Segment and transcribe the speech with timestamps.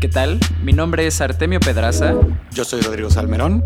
[0.00, 0.40] ¿Qué tal?
[0.64, 2.14] Mi nombre es Artemio Pedraza.
[2.52, 3.62] Yo soy Rodrigo Salmerón.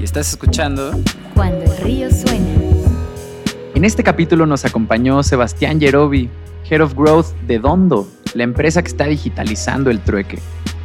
[0.00, 0.90] Y estás escuchando
[1.32, 2.44] Cuando el río suena.
[3.72, 6.28] En este capítulo nos acompañó Sebastián Yerobi,
[6.68, 10.40] Head of Growth de Dondo, la empresa que está digitalizando el trueque.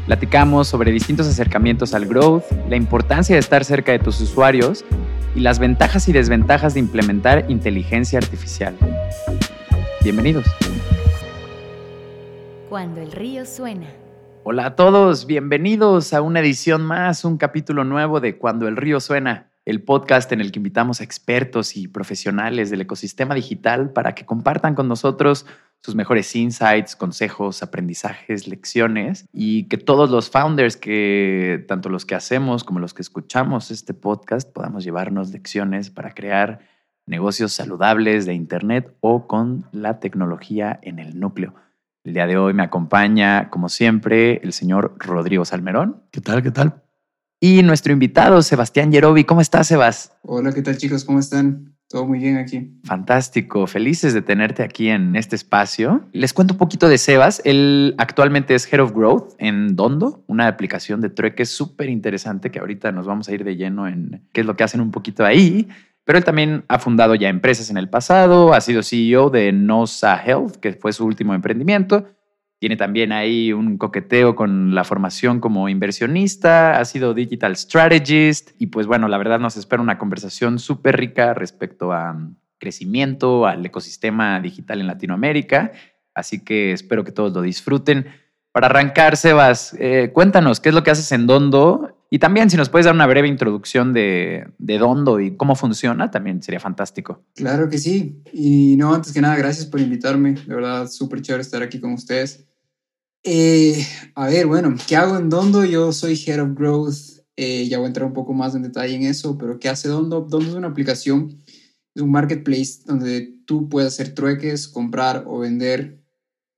[0.05, 4.86] Platicamos sobre distintos acercamientos al growth, la importancia de estar cerca de tus usuarios
[5.33, 8.77] y las ventajas y desventajas de implementar inteligencia artificial.
[10.04, 10.45] Bienvenidos.
[12.69, 14.00] Cuando el río suena.
[14.43, 18.99] Hola a todos, bienvenidos a una edición más, un capítulo nuevo de Cuando el río
[18.99, 24.15] suena, el podcast en el que invitamos a expertos y profesionales del ecosistema digital para
[24.15, 25.46] que compartan con nosotros
[25.83, 32.16] sus mejores insights, consejos, aprendizajes, lecciones y que todos los founders que, tanto los que
[32.16, 36.61] hacemos como los que escuchamos este podcast, podamos llevarnos lecciones para crear
[37.05, 41.53] negocios saludables de Internet o con la tecnología en el núcleo.
[42.03, 46.02] El día de hoy me acompaña, como siempre, el señor Rodrigo Salmerón.
[46.09, 46.41] ¿Qué tal?
[46.41, 46.81] ¿Qué tal?
[47.39, 49.23] Y nuestro invitado, Sebastián Yerobi.
[49.23, 50.17] ¿Cómo estás, Sebas?
[50.23, 51.05] Hola, ¿qué tal chicos?
[51.05, 51.75] ¿Cómo están?
[51.88, 52.79] Todo muy bien aquí.
[52.85, 56.07] Fantástico, felices de tenerte aquí en este espacio.
[56.11, 57.39] Les cuento un poquito de Sebas.
[57.45, 62.57] Él actualmente es Head of Growth en Dondo, una aplicación de trueque súper interesante que
[62.57, 65.23] ahorita nos vamos a ir de lleno en qué es lo que hacen un poquito
[65.23, 65.67] ahí.
[66.03, 70.21] Pero él también ha fundado ya empresas en el pasado, ha sido CEO de Nosa
[70.23, 72.07] Health, que fue su último emprendimiento.
[72.59, 78.67] Tiene también ahí un coqueteo con la formación como inversionista, ha sido digital strategist y
[78.67, 82.16] pues bueno, la verdad nos espera una conversación súper rica respecto a
[82.59, 85.72] crecimiento, al ecosistema digital en Latinoamérica.
[86.13, 88.05] Así que espero que todos lo disfruten.
[88.52, 92.57] Para arrancar, Sebas, eh, cuéntanos qué es lo que haces en Dondo y también si
[92.57, 97.23] nos puedes dar una breve introducción de, de, Dondo y cómo funciona, también sería fantástico.
[97.35, 98.21] Claro que sí.
[98.33, 100.33] Y no, antes que nada, gracias por invitarme.
[100.33, 102.45] De verdad, súper chévere estar aquí con ustedes.
[103.23, 105.63] Eh, a ver, bueno, ¿qué hago en Dondo?
[105.63, 107.21] Yo soy Head of Growth.
[107.37, 109.88] Eh, ya voy a entrar un poco más en detalle en eso, pero ¿qué hace
[109.88, 110.19] Dondo?
[110.19, 111.41] Dondo es una aplicación,
[111.95, 116.03] es un marketplace donde tú puedes hacer trueques, comprar o vender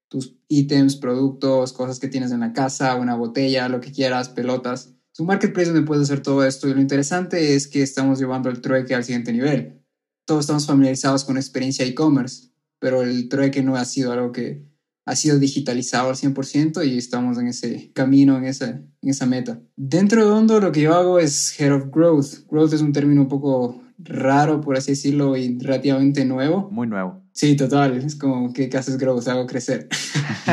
[0.10, 4.96] tus ítems, productos, cosas que tienes en la casa, una botella, lo que quieras, pelotas.
[5.14, 8.50] Es un marketplace donde puedes hacer todo esto y lo interesante es que estamos llevando
[8.50, 9.80] el trueque al siguiente nivel.
[10.26, 14.66] Todos estamos familiarizados con experiencia e-commerce, pero el trueque no ha sido algo que
[15.06, 19.62] ha sido digitalizado al 100% y estamos en ese camino, en esa, en esa meta.
[19.76, 22.48] Dentro de Hondo lo que yo hago es Head of Growth.
[22.50, 26.72] Growth es un término un poco raro, por así decirlo, y relativamente nuevo.
[26.72, 27.23] Muy nuevo.
[27.34, 27.98] Sí, total.
[27.98, 29.28] Es como, ¿qué, haces growth?
[29.28, 29.90] Hago crecer.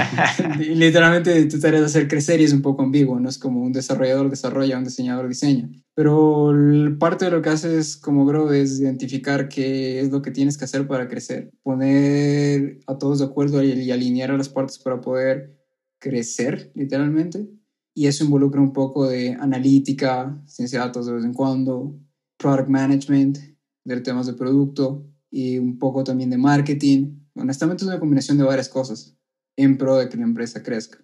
[0.58, 3.20] literalmente tu tarea es hacer crecer y es un poco ambiguo.
[3.20, 5.70] No es como un desarrollador desarrolla, un diseñador diseña.
[5.94, 6.54] Pero
[6.98, 10.64] parte de lo que haces como growth es identificar qué es lo que tienes que
[10.64, 11.50] hacer para crecer.
[11.62, 15.60] Poner a todos de acuerdo y alinear a las partes para poder
[15.98, 17.46] crecer, literalmente.
[17.94, 21.94] Y eso involucra un poco de analítica, ciencia de datos de vez en cuando,
[22.38, 23.38] product management,
[23.84, 27.20] de temas de producto y un poco también de marketing.
[27.34, 29.16] Honestamente es una combinación de varias cosas
[29.56, 30.98] en pro de que la empresa crezca.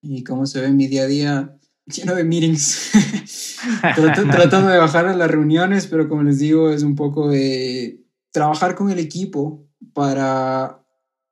[0.00, 2.90] Y como se ve en mi día a día, lleno de meetings,
[4.30, 8.74] tratando de bajar a las reuniones, pero como les digo, es un poco de trabajar
[8.74, 10.84] con el equipo para,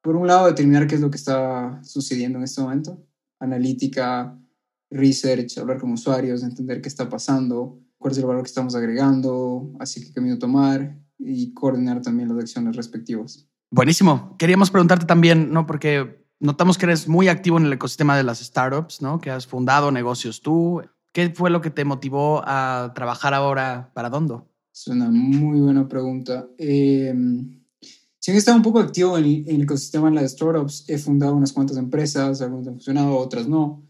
[0.02, 3.04] por un lado, determinar qué es lo que está sucediendo en este momento,
[3.40, 4.38] analítica,
[4.90, 9.72] research, hablar con usuarios, entender qué está pasando, cuál es el valor que estamos agregando,
[9.80, 13.48] así que camino tomar y coordinar también las acciones respectivas.
[13.70, 14.36] Buenísimo.
[14.38, 15.66] Queríamos preguntarte también, ¿no?
[15.66, 19.20] Porque notamos que eres muy activo en el ecosistema de las startups, ¿no?
[19.20, 20.82] Que has fundado negocios tú.
[21.12, 24.48] ¿Qué fue lo que te motivó a trabajar ahora para Dondo?
[24.74, 26.48] Es una muy buena pregunta.
[26.58, 27.14] Eh,
[28.18, 30.84] sí he estado un poco activo en, en, el ecosistema de las startups.
[30.88, 33.86] He fundado unas cuantas empresas, algunas han funcionado, otras no.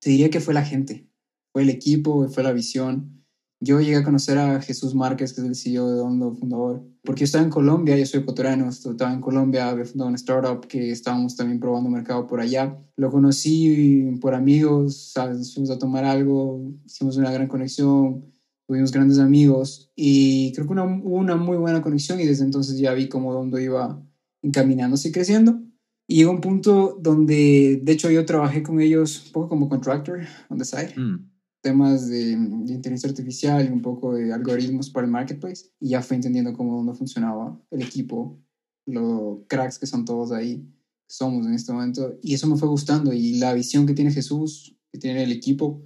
[0.00, 1.08] Te diría que fue la gente,
[1.52, 3.21] fue el equipo, fue la visión.
[3.64, 7.20] Yo llegué a conocer a Jesús Márquez, que es el CEO de Dondo, fundador, porque
[7.20, 10.90] yo estaba en Colombia, yo soy ecuatoriano, estaba en Colombia, había fundado una startup que
[10.90, 12.76] estábamos también probando mercado por allá.
[12.96, 15.54] Lo conocí por amigos, ¿sabes?
[15.54, 18.24] fuimos a tomar algo, hicimos una gran conexión,
[18.66, 22.76] tuvimos grandes amigos y creo que una, hubo una muy buena conexión y desde entonces
[22.80, 24.04] ya vi cómo Dondo iba
[24.42, 25.62] encaminándose y creciendo.
[26.08, 30.22] Y llegó un punto donde, de hecho, yo trabajé con ellos un poco como contractor
[30.50, 30.94] on the side.
[30.96, 31.31] Mm
[31.62, 36.02] temas de, de, inteligencia artificial y un poco de algoritmos para el marketplace y ya
[36.02, 38.38] fue entendiendo cómo no funcionaba el equipo,
[38.84, 40.68] los cracks que son todos ahí,
[41.06, 44.76] somos en este momento y eso me fue gustando y la visión que tiene Jesús,
[44.90, 45.82] que tiene el equipo,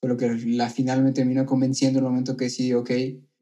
[0.00, 2.90] fue lo que la finalmente terminó convenciendo en el momento que decidí, ok,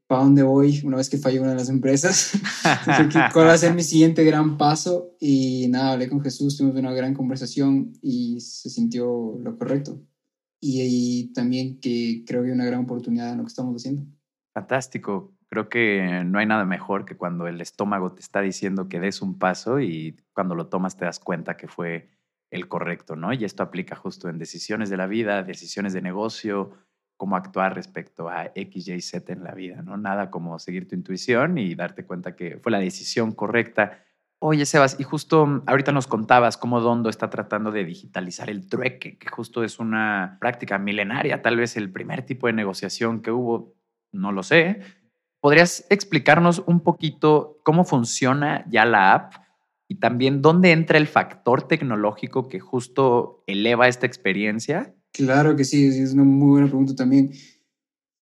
[0.08, 2.32] ¿para dónde voy una vez que falló una de las empresas?
[3.32, 5.14] ¿Cuál va a ser mi siguiente gran paso?
[5.20, 10.00] Y nada, hablé con Jesús, tuvimos una gran conversación y se sintió lo correcto
[10.60, 14.04] y, también que creo que hay una gran oportunidad en lo que estamos haciendo.
[14.54, 15.32] Fantástico.
[15.48, 19.22] Creo que no hay nada mejor que cuando el estómago te está diciendo que des
[19.22, 22.10] un paso y cuando lo tomas te das cuenta que fue
[22.50, 23.32] el correcto, ¿no?
[23.32, 26.72] Y esto aplica justo en decisiones de la vida, decisiones de negocio,
[27.16, 29.96] cómo actuar respecto a X, Y, Z en la vida, ¿no?
[29.96, 34.04] Nada como seguir tu intuición y darte cuenta que fue la decisión correcta.
[34.38, 39.16] Oye, Sebas, y justo ahorita nos contabas cómo Dondo está tratando de digitalizar el trueque,
[39.16, 43.74] que justo es una práctica milenaria, tal vez el primer tipo de negociación que hubo,
[44.12, 44.80] no lo sé.
[45.40, 49.34] ¿Podrías explicarnos un poquito cómo funciona ya la app
[49.88, 54.94] y también dónde entra el factor tecnológico que justo eleva esta experiencia?
[55.12, 57.32] Claro que sí, es una muy buena pregunta también.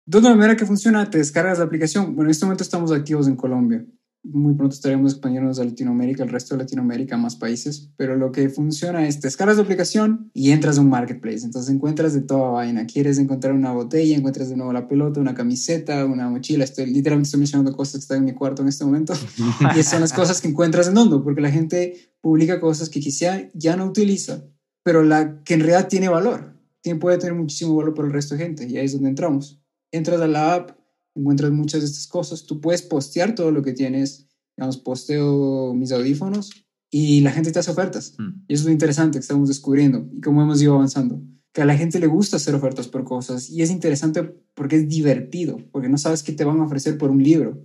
[0.06, 2.16] De manera que funciona, te descargas la aplicación.
[2.16, 3.86] Bueno, en este momento estamos activos en Colombia.
[4.24, 7.90] Muy pronto estaremos expandiéndonos a Latinoamérica, el resto de Latinoamérica, más países.
[7.98, 11.44] Pero lo que funciona es, te descargas la aplicación y entras a un marketplace.
[11.44, 12.86] Entonces encuentras de toda vaina.
[12.86, 16.64] Quieres encontrar una botella, encuentras de nuevo la pelota, una camiseta, una mochila.
[16.64, 19.14] Estoy, literalmente estoy mencionando cosas que están en mi cuarto en este momento.
[19.78, 23.50] y son las cosas que encuentras en Hondo, porque la gente publica cosas que quizá
[23.56, 24.46] ya no utiliza,
[24.84, 26.54] pero la que en realidad tiene valor.
[26.82, 28.68] Tiene, puede tener muchísimo valor para el resto de gente.
[28.68, 29.60] Y ahí es donde entramos.
[29.92, 30.81] Entras a la app,
[31.16, 32.46] encuentras muchas de estas cosas.
[32.46, 34.28] Tú puedes postear todo lo que tienes.
[34.58, 36.52] Digamos, posteo mis audífonos
[36.92, 38.13] y la gente te hace ofertas.
[38.18, 38.44] Mm.
[38.48, 41.22] Y eso es lo interesante que estamos descubriendo y cómo hemos ido avanzando.
[41.54, 44.24] Que a la gente le gusta hacer ofertas por cosas y es interesante
[44.54, 47.63] porque es divertido, porque no sabes qué te van a ofrecer por un libro.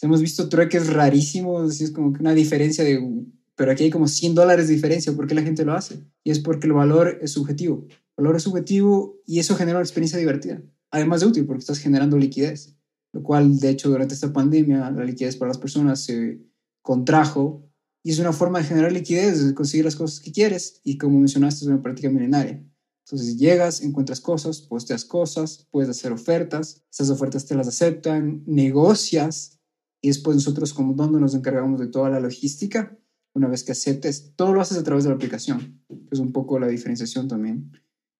[0.00, 3.00] Hemos visto trueques rarísimos, es como que una diferencia de,
[3.56, 6.04] pero aquí hay como 100 dólares de diferencia, ¿por qué la gente lo hace?
[6.22, 7.84] Y es porque el valor es subjetivo.
[8.16, 10.62] El valor es subjetivo y eso genera una experiencia divertida.
[10.90, 12.77] Además de útil, porque estás generando liquidez
[13.12, 16.40] lo cual de hecho durante esta pandemia la liquidez para las personas se
[16.82, 17.68] contrajo
[18.02, 21.18] y es una forma de generar liquidez, de conseguir las cosas que quieres y como
[21.18, 22.64] mencionaste es una práctica milenaria.
[23.04, 29.58] Entonces llegas, encuentras cosas, posteas cosas, puedes hacer ofertas, esas ofertas te las aceptan, negocias
[30.02, 32.96] y después nosotros como Dondo nos encargamos de toda la logística.
[33.34, 36.32] Una vez que aceptes, todo lo haces a través de la aplicación, que es un
[36.32, 37.72] poco la diferenciación también.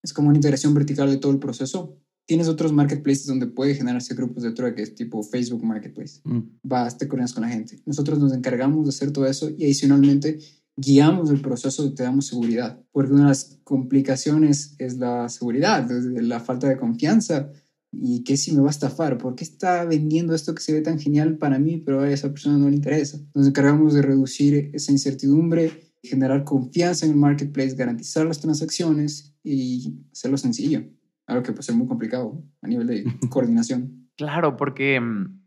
[0.02, 4.14] Es como una integración vertical de todo el proceso tienes otros marketplaces donde puede generarse
[4.14, 6.20] grupos de trueques, tipo Facebook Marketplace.
[6.24, 6.40] Mm.
[6.62, 7.80] Vas, te coordinas con la gente.
[7.86, 10.38] Nosotros nos encargamos de hacer todo eso y adicionalmente
[10.76, 12.84] guiamos el proceso y te damos seguridad.
[12.92, 17.50] Porque una de las complicaciones es la seguridad, la falta de confianza.
[17.90, 19.16] ¿Y qué si me va a estafar?
[19.16, 22.28] ¿Por qué está vendiendo esto que se ve tan genial para mí, pero a esa
[22.28, 23.18] persona no le interesa?
[23.34, 29.94] Nos encargamos de reducir esa incertidumbre, generar confianza en el marketplace, garantizar las transacciones y
[30.12, 30.84] hacerlo sencillo
[31.28, 34.08] algo que puede ser muy complicado a nivel de coordinación.
[34.16, 35.40] Claro, porque mm,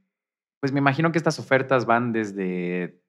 [0.62, 3.02] pues me imagino que estas ofertas van desde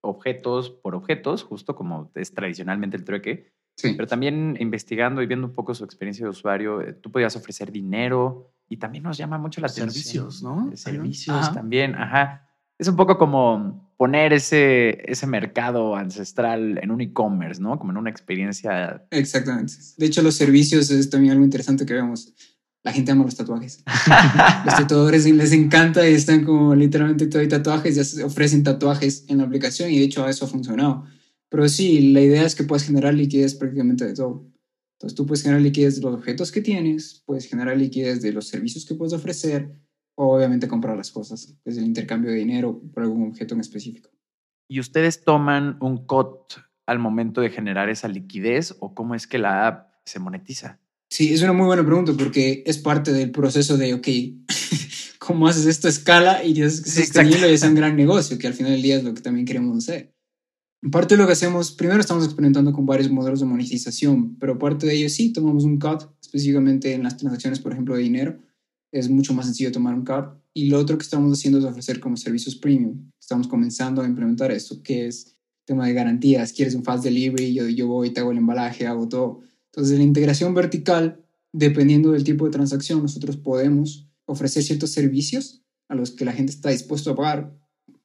[0.00, 3.94] objetos por objetos, justo como es tradicionalmente el trueque, Sí.
[3.94, 7.70] pero también investigando y viendo un poco su experiencia de usuario, eh, tú podías ofrecer
[7.70, 9.90] dinero y también nos llama mucho la atención.
[9.92, 10.72] Servicios, ¿no?
[10.72, 11.52] Eh, Servicios Ajá.
[11.52, 12.47] también, ajá.
[12.78, 17.78] Es un poco como poner ese, ese mercado ancestral en un e-commerce, ¿no?
[17.78, 19.72] Como en una experiencia Exactamente.
[19.96, 22.32] De hecho, los servicios es también algo interesante que vemos.
[22.84, 23.82] La gente ama los tatuajes.
[24.64, 29.24] los tatuadores les encanta y están como literalmente todo hay tatuajes, ya se ofrecen tatuajes
[29.28, 31.04] en la aplicación y de hecho eso ha funcionado.
[31.48, 34.46] Pero sí, la idea es que puedes generar liquidez prácticamente de todo.
[34.98, 38.46] Entonces tú puedes generar liquidez de los objetos que tienes, puedes generar liquidez de los
[38.46, 39.72] servicios que puedes ofrecer
[40.20, 44.10] o obviamente comprar las cosas, es el intercambio de dinero por algún objeto en específico.
[44.68, 46.54] ¿Y ustedes toman un cut
[46.86, 50.80] al momento de generar esa liquidez o cómo es que la app se monetiza?
[51.08, 54.08] Sí, es una muy buena pregunta porque es parte del proceso de, ok,
[55.20, 58.54] ¿cómo haces esto a escala y es sostenible y es un gran negocio, que al
[58.54, 60.16] final del día es lo que también queremos hacer?
[60.90, 64.84] Parte de lo que hacemos, primero estamos experimentando con varios modelos de monetización, pero parte
[64.84, 68.47] de ello sí, tomamos un cut, específicamente en las transacciones, por ejemplo, de dinero.
[68.90, 70.26] Es mucho más sencillo tomar un cut.
[70.54, 73.10] Y lo otro que estamos haciendo es ofrecer como servicios premium.
[73.20, 76.52] Estamos comenzando a implementar esto, que es tema de garantías.
[76.52, 79.40] Quieres un fast delivery, yo, yo voy, te hago el embalaje, hago todo.
[79.66, 85.94] Entonces, la integración vertical, dependiendo del tipo de transacción, nosotros podemos ofrecer ciertos servicios a
[85.94, 87.56] los que la gente está dispuesto a pagar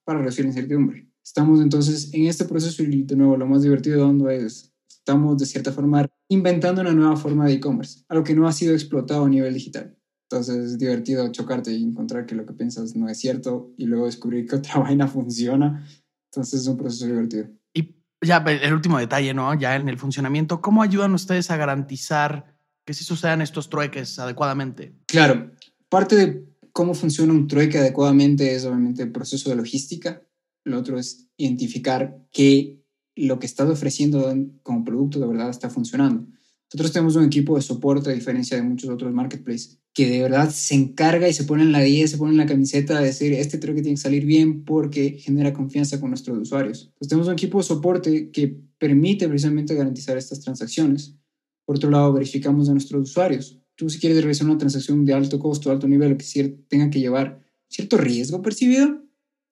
[0.04, 1.10] para reducir la incertidumbre.
[1.24, 5.38] Estamos entonces en este proceso y de nuevo lo más divertido de Hondo es, estamos
[5.38, 9.26] de cierta forma inventando una nueva forma de e-commerce, algo que no ha sido explotado
[9.26, 9.98] a nivel digital.
[10.34, 14.08] Entonces es divertido chocarte y encontrar que lo que piensas no es cierto y luego
[14.08, 15.88] descubrir que otra vaina funciona.
[16.32, 17.50] Entonces es un proceso divertido.
[17.72, 19.54] Y ya el último detalle, ¿no?
[19.54, 24.96] Ya en el funcionamiento, ¿cómo ayudan ustedes a garantizar que sí sucedan estos trueques adecuadamente?
[25.06, 25.52] Claro,
[25.88, 30.24] parte de cómo funciona un trueque adecuadamente es obviamente el proceso de logística.
[30.64, 32.84] Lo otro es identificar que
[33.16, 36.26] lo que estás ofreciendo como producto de verdad está funcionando.
[36.74, 40.50] Nosotros tenemos un equipo de soporte, a diferencia de muchos otros marketplaces, que de verdad
[40.50, 43.32] se encarga y se pone en la 10, se pone en la camiseta de decir,
[43.34, 46.86] este creo que tiene que salir bien porque genera confianza con nuestros usuarios.
[46.86, 51.16] Entonces tenemos un equipo de soporte que permite precisamente garantizar estas transacciones.
[51.64, 53.62] Por otro lado, verificamos a nuestros usuarios.
[53.76, 57.44] Tú si quieres realizar una transacción de alto costo, alto nivel, que tenga que llevar
[57.68, 59.00] cierto riesgo percibido,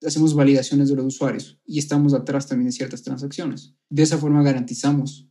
[0.04, 3.75] hacemos validaciones de los usuarios y estamos atrás también de ciertas transacciones.
[3.90, 5.31] De esa forma garantizamos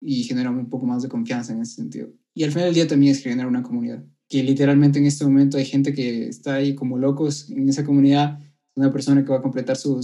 [0.00, 2.08] y generamos un poco más de confianza en ese sentido.
[2.34, 5.58] Y al final del día también es generar una comunidad, que literalmente en este momento
[5.58, 8.38] hay gente que está ahí como locos en esa comunidad,
[8.74, 10.00] una persona que va a completar su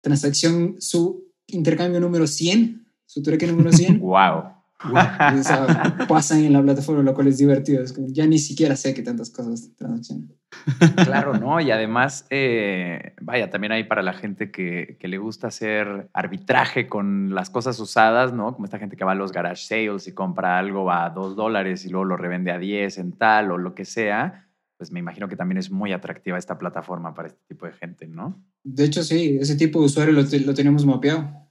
[0.00, 3.98] transacción, su intercambio número 100, su trueque número 100.
[3.98, 4.44] ¡Wow!
[6.08, 7.82] pasan en la plataforma, lo cual es divertido.
[7.82, 10.30] Es ya ni siquiera sé que tantas cosas transaccionan.
[11.04, 11.60] Claro, ¿no?
[11.60, 16.88] Y además, eh, vaya, también hay para la gente que, que, le gusta hacer arbitraje
[16.88, 18.52] con las cosas usadas, ¿no?
[18.54, 21.84] Como esta gente que va a los garage sales y compra algo a dos dólares
[21.84, 24.48] y luego lo revende a 10 en tal o lo que sea.
[24.76, 28.08] Pues me imagino que también es muy atractiva esta plataforma para este tipo de gente,
[28.08, 28.42] ¿no?
[28.64, 31.49] De hecho, sí, ese tipo de usuario lo, lo tenemos mapeado.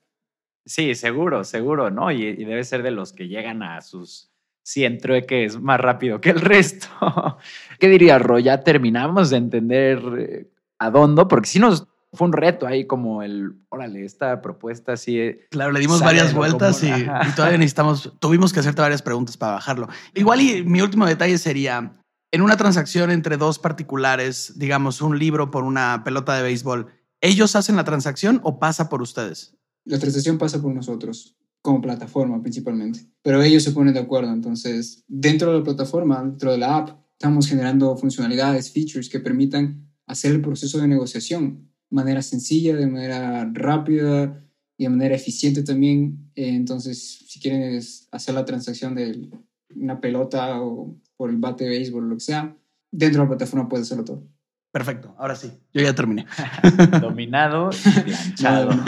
[0.69, 2.11] Sí, seguro, seguro, ¿no?
[2.11, 4.29] Y, debe ser de los que llegan a sus
[4.65, 6.87] 100 trueques más rápido que el resto.
[7.79, 8.37] ¿Qué diría Ro?
[8.37, 13.23] Ya terminamos de entender eh, a dónde, porque si nos fue un reto ahí como
[13.23, 15.39] el, órale, esta propuesta sí.
[15.49, 16.91] Claro, le dimos varias vueltas y,
[17.35, 19.89] todavía necesitamos, tuvimos que hacerte varias preguntas para bajarlo.
[20.13, 21.99] Igual y mi último detalle sería,
[22.31, 27.55] en una transacción entre dos particulares, digamos un libro por una pelota de béisbol, ¿ellos
[27.55, 29.55] hacen la transacción o pasa por ustedes?
[29.85, 34.31] La transacción pasa por nosotros como plataforma principalmente, pero ellos se ponen de acuerdo.
[34.31, 39.89] Entonces, dentro de la plataforma, dentro de la app, estamos generando funcionalidades, features que permitan
[40.07, 44.45] hacer el proceso de negociación de manera sencilla, de manera rápida
[44.77, 46.31] y de manera eficiente también.
[46.35, 47.79] Eh, entonces, si quieren
[48.11, 49.29] hacer la transacción de
[49.75, 52.57] una pelota o por el bate de béisbol lo que sea,
[52.91, 54.38] dentro de la plataforma puedes hacerlo todo.
[54.71, 56.27] Perfecto, ahora sí, yo ya terminé.
[57.01, 58.69] Dominado y planchado.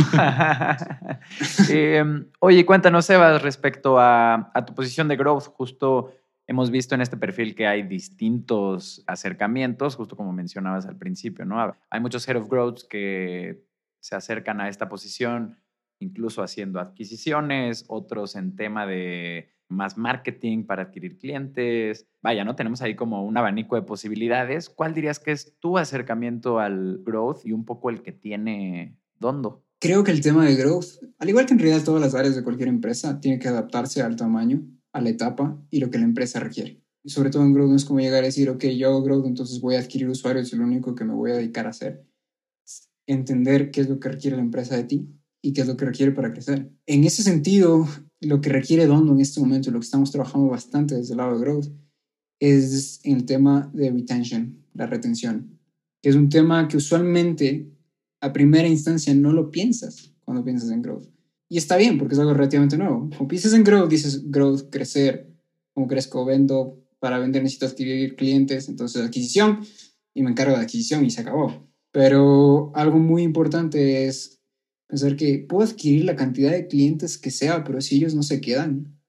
[1.69, 5.45] Em, oye, cuéntanos, Sebas, respecto a, tu posición de growth.
[5.45, 6.13] Justo
[6.45, 11.75] hemos visto en este perfil que hay distintos acercamientos, justo como mencionabas al principio, ¿no?
[11.89, 13.65] Hay muchos head of growth que
[13.99, 15.57] se acercan a esta posición,
[15.99, 22.05] incluso haciendo adquisiciones, otros en tema de más marketing para adquirir clientes.
[22.21, 22.55] Vaya, ¿no?
[22.55, 24.69] Tenemos ahí como un abanico de posibilidades.
[24.69, 29.65] ¿Cuál dirías que es tu acercamiento al growth y un poco el que tiene Dondo?
[29.79, 32.43] Creo que el tema de growth, al igual que en realidad todas las áreas de
[32.43, 34.61] cualquier empresa, tiene que adaptarse al tamaño,
[34.93, 36.81] a la etapa y lo que la empresa requiere.
[37.03, 39.25] Y sobre todo en growth no es como llegar a decir, ok, yo hago growth,
[39.25, 42.05] entonces voy a adquirir usuarios y lo único que me voy a dedicar a hacer
[43.07, 45.09] entender qué es lo que requiere la empresa de ti
[45.41, 46.71] y qué es lo que requiere para crecer.
[46.85, 47.87] En ese sentido,
[48.21, 51.37] lo que requiere Dondo en este momento lo que estamos trabajando bastante desde el lado
[51.37, 51.67] de growth
[52.39, 55.59] es el tema de retention, la retención,
[56.01, 57.71] que es un tema que usualmente
[58.21, 61.07] a primera instancia no lo piensas cuando piensas en growth.
[61.49, 63.09] Y está bien porque es algo relativamente nuevo.
[63.09, 65.35] Cuando piensas en growth, dices growth, crecer,
[65.73, 69.59] como crezco, vendo, para vender necesito adquirir clientes, entonces adquisición
[70.13, 71.67] y me encargo de adquisición y se acabó.
[71.91, 74.40] Pero algo muy importante es
[74.91, 78.41] Pensar que puedo adquirir la cantidad de clientes que sea, pero si ellos no se
[78.41, 78.99] quedan,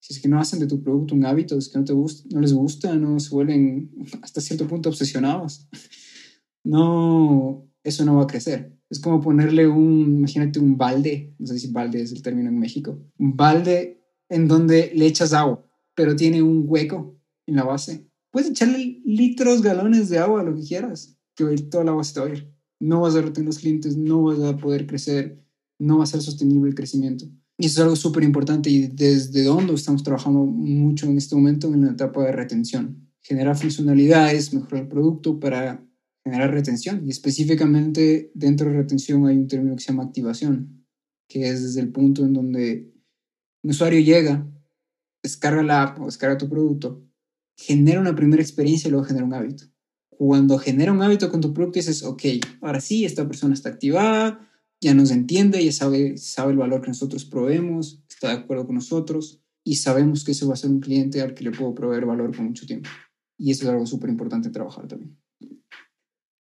[0.00, 2.28] si es que no hacen de tu producto un hábito, es que no, te gusta,
[2.34, 5.68] no les gusta, no se vuelven hasta cierto punto obsesionados,
[6.64, 8.76] no, eso no va a crecer.
[8.90, 12.58] Es como ponerle un, imagínate un balde, no sé si balde es el término en
[12.58, 18.10] México, un balde en donde le echas agua, pero tiene un hueco en la base.
[18.32, 22.20] Puedes echarle litros, galones de agua, lo que quieras, que toda la agua se te
[22.20, 25.38] va a ir no vas a retener los clientes, no vas a poder crecer,
[25.78, 27.26] no va a ser sostenible el crecimiento.
[27.58, 31.72] Y eso es algo súper importante y desde donde estamos trabajando mucho en este momento
[31.72, 33.06] en la etapa de retención.
[33.20, 35.86] Generar funcionalidades, mejorar el producto para
[36.24, 37.06] generar retención.
[37.06, 40.86] Y específicamente dentro de retención hay un término que se llama activación,
[41.28, 42.94] que es desde el punto en donde
[43.62, 44.50] un usuario llega,
[45.22, 47.06] descarga la app o descarga tu producto,
[47.58, 49.69] genera una primera experiencia y luego genera un hábito
[50.20, 52.22] cuando genera un hábito con tu producto, dices, ok,
[52.60, 54.46] ahora sí, esta persona está activada,
[54.78, 58.74] ya nos entiende, ya sabe, sabe el valor que nosotros proveemos, está de acuerdo con
[58.74, 62.04] nosotros y sabemos que ese va a ser un cliente al que le puedo proveer
[62.04, 62.90] valor por mucho tiempo.
[63.38, 65.16] Y eso es algo súper importante trabajar también.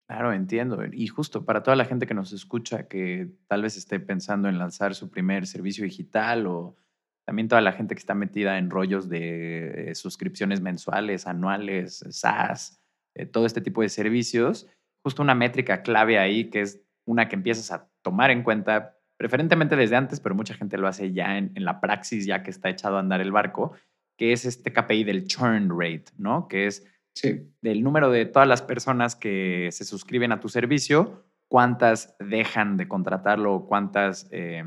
[0.08, 0.80] Claro, entiendo.
[0.94, 4.58] Y justo para toda la gente que nos escucha, que tal vez esté pensando en
[4.58, 6.78] lanzar su primer servicio digital o
[7.26, 12.82] también toda la gente que está metida en rollos de eh, suscripciones mensuales, anuales, SaaS,
[13.16, 14.68] eh, todo este tipo de servicios,
[15.04, 19.76] justo una métrica clave ahí que es una que empiezas a tomar en cuenta preferentemente
[19.76, 22.70] desde antes, pero mucha gente lo hace ya en, en la praxis, ya que está
[22.70, 23.74] echado a andar el barco,
[24.18, 26.48] que es este KPI del churn rate, ¿no?
[26.48, 26.86] Que es
[27.18, 27.50] Sí.
[27.62, 32.90] del número de todas las personas que se suscriben a tu servicio, cuántas dejan de
[32.90, 34.66] contratarlo cuántas eh,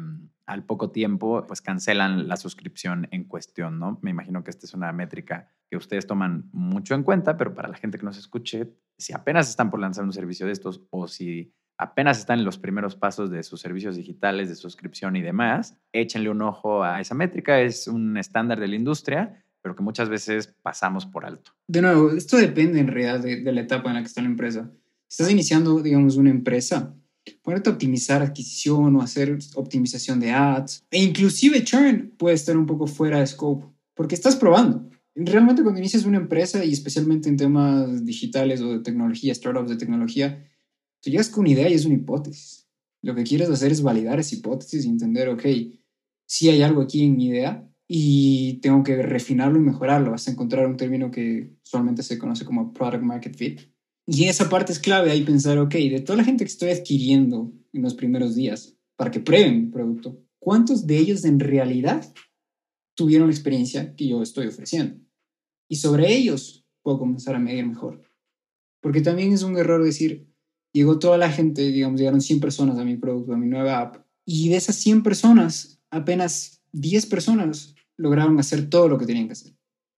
[0.48, 3.98] al poco tiempo pues cancelan la suscripción en cuestión, ¿no?
[4.02, 7.68] Me imagino que esta es una métrica que ustedes toman mucho en cuenta, pero para
[7.68, 11.06] la gente que nos escuche, si apenas están por lanzar un servicio de estos o
[11.06, 15.78] si apenas están en los primeros pasos de sus servicios digitales de suscripción y demás,
[15.92, 20.08] échenle un ojo a esa métrica, es un estándar de la industria, pero que muchas
[20.08, 21.52] veces pasamos por alto.
[21.66, 24.70] De nuevo, esto depende en realidad de, la etapa en la que está la empresa.
[25.08, 26.94] Si estás iniciando, digamos, una empresa,
[27.42, 32.66] ponerte a optimizar adquisición o hacer optimización de ads, e inclusive churn puede estar un
[32.66, 34.88] poco fuera de scope, porque estás probando.
[35.14, 39.76] Realmente cuando inicias una empresa, y especialmente en temas digitales o de tecnología, startups de
[39.76, 40.46] tecnología,
[41.02, 42.68] tú llegas con una idea y es una hipótesis.
[43.02, 45.44] Lo que quieres hacer es validar esa hipótesis y entender, ok,
[46.26, 50.66] si hay algo aquí en mi idea y tengo que refinarlo y mejorarlo hasta encontrar
[50.66, 53.60] un término que usualmente se conoce como product market fit.
[54.10, 57.52] Y esa parte es clave ahí pensar, ok, de toda la gente que estoy adquiriendo
[57.74, 62.10] en los primeros días para que prueben mi producto, ¿cuántos de ellos en realidad
[62.94, 64.98] tuvieron la experiencia que yo estoy ofreciendo?
[65.68, 68.00] Y sobre ellos puedo comenzar a medir mejor.
[68.80, 70.26] Porque también es un error decir,
[70.72, 74.06] llegó toda la gente, digamos, llegaron 100 personas a mi producto, a mi nueva app,
[74.24, 79.32] y de esas 100 personas, apenas 10 personas lograron hacer todo lo que tenían que
[79.32, 79.52] hacer.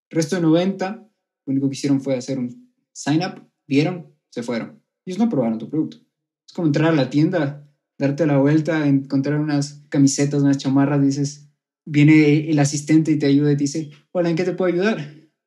[0.09, 0.97] El resto de 90,
[1.47, 4.83] lo único que hicieron fue hacer un sign up, vieron, se fueron.
[5.07, 5.99] Ellos no probaron tu producto.
[6.47, 11.49] Es como entrar a la tienda, darte la vuelta, encontrar unas camisetas, unas chamarras, dices,
[11.87, 14.99] viene el asistente y te ayuda y te dice, hola, ¿en qué te puedo ayudar?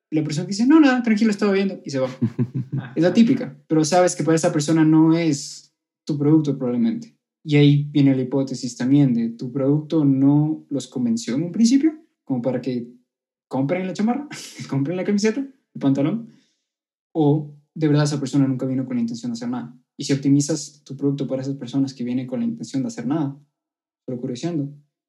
[0.10, 2.10] Y la persona dice, no, nada, tranquilo, estaba viendo y se va.
[2.96, 5.74] Es la típica, pero sabes que para esa persona no es
[6.06, 7.18] tu producto probablemente.
[7.44, 11.94] Y ahí viene la hipótesis también de tu producto no los convenció en un principio,
[12.24, 12.88] como para que
[13.50, 14.28] compren la chamarra,
[14.70, 16.30] compren la camiseta, el pantalón,
[17.12, 19.76] o de verdad esa persona nunca vino con la intención de hacer nada.
[19.98, 23.06] Y si optimizas tu producto para esas personas que vienen con la intención de hacer
[23.06, 23.38] nada,
[24.06, 24.22] solo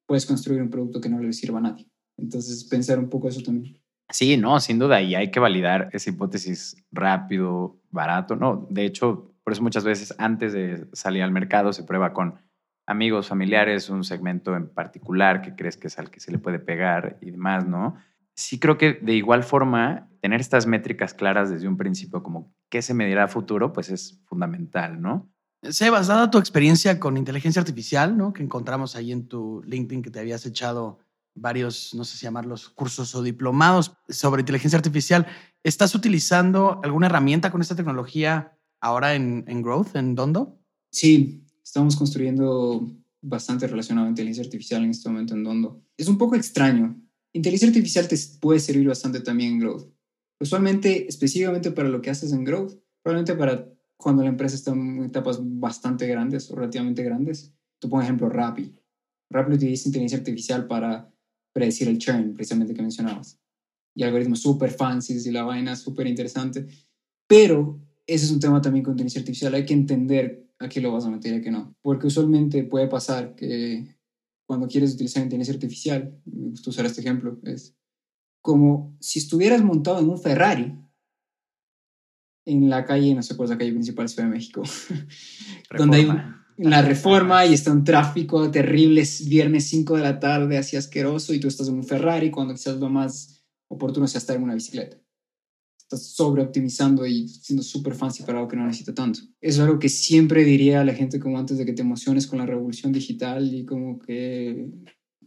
[0.07, 1.87] puedes construir un producto que no le sirva a nadie.
[2.17, 3.81] Entonces, pensar un poco eso también.
[4.09, 8.67] Sí, no, sin duda, y hay que validar esa hipótesis rápido, barato, ¿no?
[8.69, 12.35] De hecho, por eso muchas veces antes de salir al mercado se prueba con
[12.87, 16.59] amigos, familiares, un segmento en particular que crees que es al que se le puede
[16.59, 17.95] pegar y demás, ¿no?
[18.35, 22.81] Sí creo que de igual forma tener estas métricas claras desde un principio, como qué
[22.81, 25.31] se medirá a futuro, pues es fundamental, ¿no?
[25.61, 28.33] Sebas, dada tu experiencia con inteligencia artificial, ¿no?
[28.33, 30.97] Que encontramos ahí en tu LinkedIn que te habías echado
[31.35, 35.27] varios, no sé si llamarlos cursos o diplomados sobre inteligencia artificial.
[35.61, 40.59] ¿Estás utilizando alguna herramienta con esta tecnología ahora en, en Growth, en Dondo?
[40.89, 45.83] Sí, estamos construyendo bastante relacionado a inteligencia artificial en este momento en Dondo.
[45.95, 46.99] Es un poco extraño.
[47.31, 49.95] Inteligencia artificial te puede servir bastante también en Growth.
[50.39, 55.03] Usualmente, específicamente para lo que haces en Growth, probablemente para cuando la empresa está en
[55.03, 57.53] etapas bastante grandes o relativamente grandes.
[57.79, 58.75] Tú, por ejemplo, Rappi.
[59.29, 61.11] Rappi utiliza inteligencia artificial para
[61.53, 63.39] predecir el churn, precisamente que mencionabas.
[63.95, 66.67] Y algoritmos súper fancies y la vaina súper interesante.
[67.27, 69.53] Pero ese es un tema también con inteligencia artificial.
[69.53, 71.75] Hay que entender a qué lo vas a meter y a qué no.
[71.81, 73.95] Porque usualmente puede pasar que
[74.45, 77.75] cuando quieres utilizar inteligencia artificial, me gusta usar este ejemplo, es
[78.45, 80.71] como si estuvieras montado en un Ferrari
[82.45, 84.61] en la calle, no sé cuál es la calle principal de Ciudad de México,
[85.75, 86.07] donde hay
[86.57, 90.77] en la reforma y está un tráfico terrible, es viernes 5 de la tarde, así
[90.77, 94.43] asqueroso, y tú estás en un Ferrari cuando quizás lo más oportuno sea estar en
[94.43, 94.95] una bicicleta.
[95.79, 99.21] Estás sobreoptimizando y siendo súper fancy para algo que no necesita tanto.
[99.41, 102.37] Es algo que siempre diría a la gente como antes de que te emociones con
[102.37, 104.69] la revolución digital y como que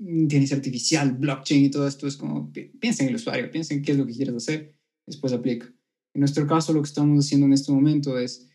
[0.01, 3.83] inteligencia artificial, blockchain y todo esto es como, pi- piensa en el usuario, piensa en
[3.83, 4.75] qué es lo que quieres hacer,
[5.07, 5.67] después aplica.
[6.15, 8.49] En nuestro caso, lo que estamos haciendo en este momento es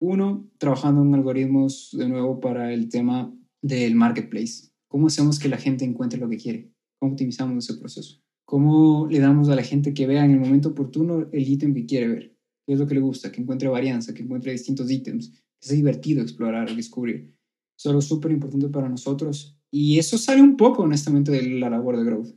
[0.00, 4.68] uno, trabajando en algoritmos de nuevo para el tema del marketplace.
[4.88, 6.72] ¿Cómo hacemos que la gente encuentre lo que quiere?
[6.98, 8.22] ¿Cómo optimizamos ese proceso?
[8.44, 11.86] ¿Cómo le damos a la gente que vea en el momento oportuno el ítem que
[11.86, 12.36] quiere ver?
[12.66, 13.32] ¿Qué es lo que le gusta?
[13.32, 17.34] Que encuentre varianza, que encuentre distintos ítems, que sea divertido explorar, descubrir.
[17.76, 19.58] Es algo súper importante para nosotros.
[19.70, 22.34] Y eso sale un poco, honestamente, de la labor de growth.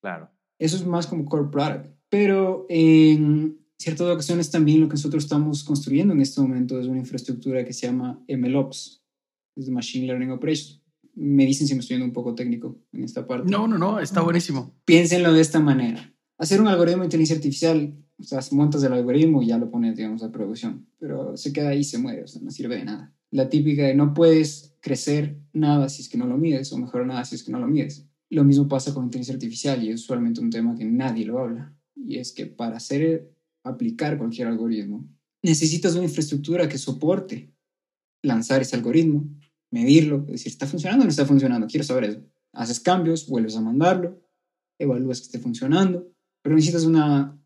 [0.00, 0.30] Claro.
[0.58, 1.94] Eso es más como core product.
[2.08, 6.98] Pero en ciertas ocasiones también lo que nosotros estamos construyendo en este momento es una
[6.98, 9.04] infraestructura que se llama MLOps,
[9.56, 10.80] es Machine Learning Operations.
[11.14, 13.50] Me dicen si me estoy yendo un poco técnico en esta parte.
[13.50, 14.74] No, no, no, está buenísimo.
[14.84, 16.13] Piénsenlo de esta manera.
[16.38, 19.96] Hacer un algoritmo de inteligencia artificial, o sea, montas el algoritmo y ya lo pones,
[19.96, 20.86] digamos, a producción.
[20.98, 23.14] Pero se queda ahí se muere, o sea, no sirve de nada.
[23.30, 27.06] La típica de no puedes crecer nada si es que no lo mides o mejorar
[27.06, 28.06] nada si es que no lo mides.
[28.30, 31.74] Lo mismo pasa con inteligencia artificial y es usualmente un tema que nadie lo habla.
[31.96, 35.08] Y es que para hacer, aplicar cualquier algoritmo,
[35.42, 37.52] necesitas una infraestructura que soporte
[38.22, 39.28] lanzar ese algoritmo,
[39.70, 41.66] medirlo, decir, ¿está funcionando o no está funcionando?
[41.66, 42.20] Quiero saber eso.
[42.52, 44.22] Haces cambios, vuelves a mandarlo,
[44.78, 46.13] evalúas que esté funcionando,
[46.44, 47.40] pero necesitas una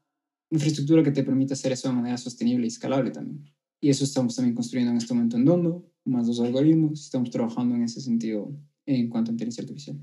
[0.50, 3.44] infraestructura que te permita hacer eso de manera sostenible y escalable también.
[3.80, 7.76] Y eso estamos también construyendo en este momento en Dondo, más dos algoritmos, estamos trabajando
[7.76, 8.52] en ese sentido
[8.86, 9.98] en cuanto a inteligencia artificial.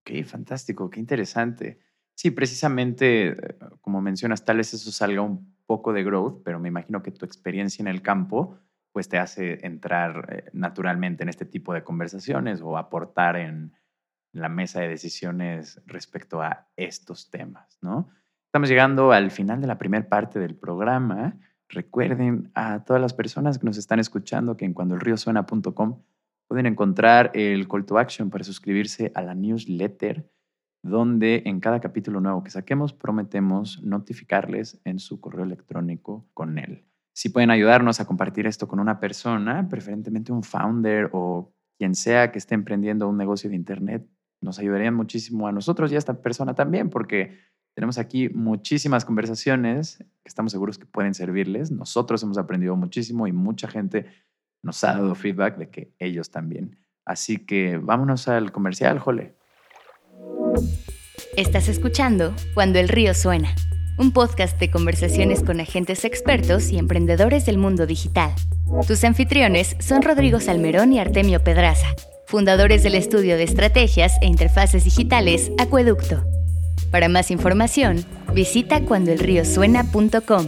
[0.00, 1.80] Ok, fantástico, qué interesante.
[2.14, 3.36] Sí, precisamente, eh,
[3.82, 7.26] como mencionas, tal vez eso salga un poco de growth, pero me imagino que tu
[7.26, 8.58] experiencia en el campo
[8.90, 13.74] pues te hace entrar eh, naturalmente en este tipo de conversaciones o aportar en
[14.32, 18.08] la mesa de decisiones respecto a estos temas, ¿no?
[18.46, 21.38] Estamos llegando al final de la primera parte del programa.
[21.68, 26.02] Recuerden a todas las personas que nos están escuchando que en cuandoelriosuena.com
[26.48, 30.30] pueden encontrar el call to action para suscribirse a la newsletter,
[30.82, 36.84] donde en cada capítulo nuevo que saquemos prometemos notificarles en su correo electrónico con él.
[37.14, 42.32] Si pueden ayudarnos a compartir esto con una persona, preferentemente un founder o quien sea
[42.32, 44.06] que esté emprendiendo un negocio de Internet,
[44.42, 47.38] nos ayudarían muchísimo a nosotros y a esta persona también, porque
[47.74, 51.70] tenemos aquí muchísimas conversaciones que estamos seguros que pueden servirles.
[51.70, 54.06] Nosotros hemos aprendido muchísimo y mucha gente
[54.62, 56.78] nos ha dado feedback de que ellos también.
[57.04, 59.34] Así que vámonos al comercial, Jole.
[61.36, 63.54] Estás escuchando Cuando el río suena,
[63.98, 68.32] un podcast de conversaciones con agentes expertos y emprendedores del mundo digital.
[68.86, 71.88] Tus anfitriones son Rodrigo Salmerón y Artemio Pedraza,
[72.32, 76.24] fundadores del estudio de estrategias e interfaces digitales Acueducto.
[76.90, 80.46] Para más información, visita cuandoelriosuena.com.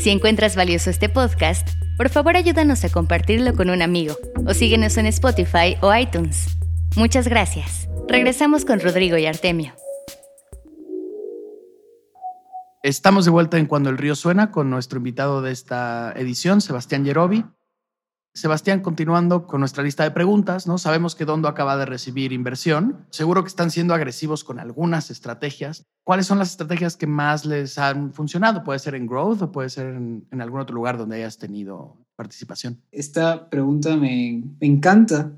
[0.00, 4.16] Si encuentras valioso este podcast, por favor ayúdanos a compartirlo con un amigo
[4.48, 6.58] o síguenos en Spotify o iTunes.
[6.96, 7.88] Muchas gracias.
[8.08, 9.74] Regresamos con Rodrigo y Artemio.
[12.82, 17.04] Estamos de vuelta en Cuando el Río Suena con nuestro invitado de esta edición, Sebastián
[17.04, 17.44] Yerobi.
[18.34, 20.78] Sebastián, continuando con nuestra lista de preguntas, ¿no?
[20.78, 23.06] Sabemos que Dondo acaba de recibir inversión.
[23.10, 25.84] Seguro que están siendo agresivos con algunas estrategias.
[26.02, 28.64] ¿Cuáles son las estrategias que más les han funcionado?
[28.64, 32.80] Puede ser en Growth o puede ser en, algún otro lugar donde hayas tenido participación.
[32.90, 35.32] Esta pregunta me, me encanta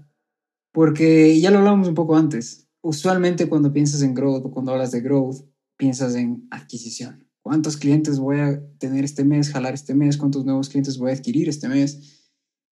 [0.73, 2.69] porque ya lo hablamos un poco antes.
[2.81, 5.45] Usualmente cuando piensas en Growth o cuando hablas de Growth,
[5.77, 7.27] piensas en adquisición.
[7.43, 10.17] ¿Cuántos clientes voy a tener este mes, jalar este mes?
[10.17, 12.14] ¿Cuántos nuevos clientes voy a adquirir este mes?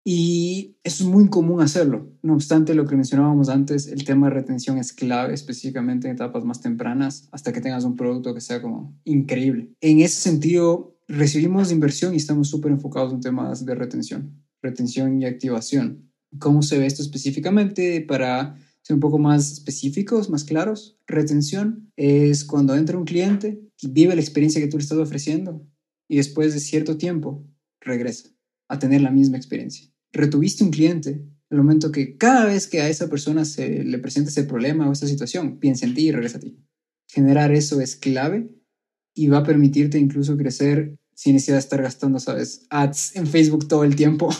[0.04, 2.10] Y es muy común hacerlo.
[2.22, 6.44] No obstante, lo que mencionábamos antes, el tema de retención es clave, específicamente en etapas
[6.44, 9.70] más tempranas, hasta que tengas un producto que sea como increíble.
[9.80, 15.24] En ese sentido, recibimos inversión y estamos súper enfocados en temas de retención, retención y
[15.24, 16.10] activación.
[16.38, 18.00] ¿Cómo se ve esto específicamente?
[18.00, 23.88] Para ser un poco más específicos, más claros, retención es cuando entra un cliente y
[23.88, 25.64] vive la experiencia que tú le estás ofreciendo
[26.08, 27.46] y después de cierto tiempo
[27.80, 28.30] regresa
[28.68, 32.80] a tener la misma experiencia retuviste un cliente, en el momento que cada vez que
[32.80, 36.10] a esa persona se le presenta ese problema o esa situación, piensa en ti y
[36.12, 36.58] regresa a ti.
[37.08, 38.50] Generar eso es clave
[39.14, 42.66] y va a permitirte incluso crecer sin necesidad de estar gastando, ¿sabes?
[42.70, 44.30] Ads en Facebook todo el tiempo.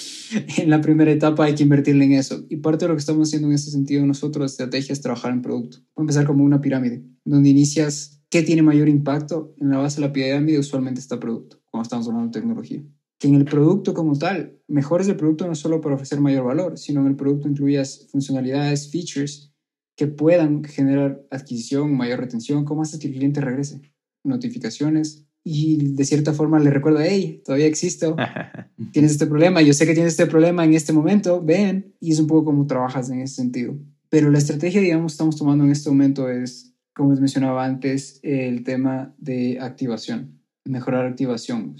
[0.56, 2.46] en la primera etapa hay que invertirle en eso.
[2.48, 5.42] Y parte de lo que estamos haciendo en ese sentido nosotros, estrategia, es trabajar en
[5.42, 5.76] producto.
[5.94, 9.54] Voy a empezar como una pirámide, donde inicias qué tiene mayor impacto.
[9.60, 12.82] En la base de la pirámide usualmente está producto, cuando estamos hablando de tecnología
[13.22, 16.76] que en el producto como tal, mejores el producto no solo para ofrecer mayor valor,
[16.76, 19.54] sino en el producto incluyas funcionalidades, features
[19.96, 23.80] que puedan generar adquisición, mayor retención, cómo haces que el cliente regrese,
[24.24, 28.16] notificaciones y de cierta forma le recuerda, hey, todavía existo,
[28.92, 32.18] tienes este problema, yo sé que tienes este problema en este momento, ven, y es
[32.18, 33.78] un poco como trabajas en ese sentido.
[34.08, 38.64] Pero la estrategia, digamos, estamos tomando en este momento es, como les mencionaba antes, el
[38.64, 41.76] tema de activación, mejorar activación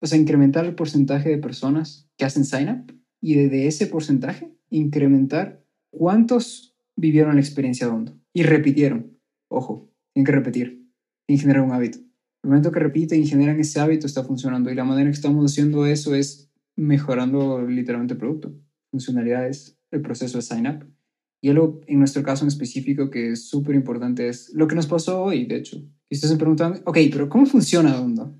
[0.00, 4.52] o sea, incrementar el porcentaje de personas que hacen sign up y de, ese porcentaje
[4.70, 9.18] incrementar cuántos vivieron la experiencia de Hondo y repitieron.
[9.48, 10.88] Ojo, tienen que repetir,
[11.26, 11.98] tienen generar un hábito.
[12.42, 15.50] El momento que repiten y generan ese hábito está funcionando y la manera que estamos
[15.50, 18.54] haciendo eso es mejorando literalmente el producto,
[18.90, 20.86] funcionalidades, el proceso de sign up.
[21.40, 24.86] Y algo en nuestro caso en específico que es súper importante es lo que nos
[24.86, 25.76] pasó hoy, de hecho.
[26.08, 28.36] Y ustedes se preguntan, ok, pero ¿cómo funciona Hondo?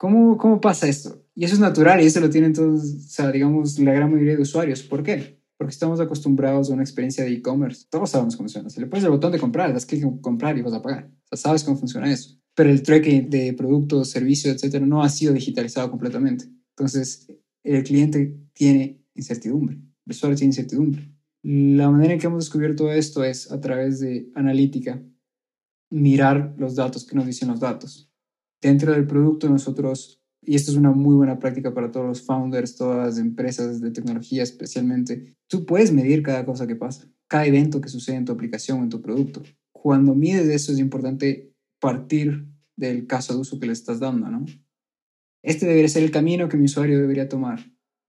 [0.00, 1.26] ¿Cómo, ¿Cómo pasa esto?
[1.34, 4.34] Y eso es natural y eso lo tienen todos, o sea, digamos, la gran mayoría
[4.34, 4.82] de usuarios.
[4.82, 5.42] ¿Por qué?
[5.58, 7.84] Porque estamos acostumbrados a una experiencia de e-commerce.
[7.90, 8.70] Todos sabemos cómo funciona.
[8.70, 11.10] Si le pones el botón de comprar, das clic en comprar y vas a pagar.
[11.24, 12.34] O sea, sabes cómo funciona eso.
[12.54, 16.46] Pero el tracking de productos, servicios, etcétera, no ha sido digitalizado completamente.
[16.70, 17.30] Entonces,
[17.62, 19.74] el cliente tiene incertidumbre.
[20.06, 21.14] El usuario tiene incertidumbre.
[21.42, 25.02] La manera en que hemos descubierto esto es a través de analítica,
[25.90, 28.09] mirar los datos que nos dicen los datos.
[28.60, 32.76] Dentro del producto nosotros, y esto es una muy buena práctica para todos los founders,
[32.76, 37.80] todas las empresas de tecnología especialmente, tú puedes medir cada cosa que pasa, cada evento
[37.80, 39.42] que sucede en tu aplicación o en tu producto.
[39.72, 42.46] Cuando mides eso es importante partir
[42.76, 44.44] del caso de uso que le estás dando, ¿no?
[45.42, 47.60] Este debería ser el camino que mi usuario debería tomar.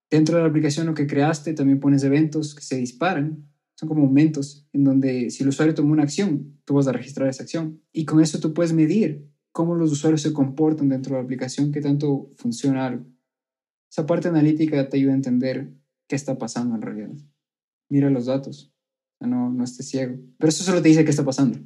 [0.10, 3.48] Dentro de la aplicación lo que creaste también pones eventos que se disparan.
[3.76, 7.30] Son como momentos en donde si el usuario toma una acción, tú vas a registrar
[7.30, 7.82] esa acción.
[7.94, 11.72] Y con eso tú puedes medir cómo los usuarios se comportan dentro de la aplicación,
[11.72, 13.06] qué tanto funciona algo.
[13.90, 15.74] Esa parte analítica te ayuda a entender
[16.08, 17.12] qué está pasando en realidad.
[17.90, 18.74] Mira los datos,
[19.20, 20.18] no, no estés ciego.
[20.38, 21.60] Pero eso solo te dice qué está pasando.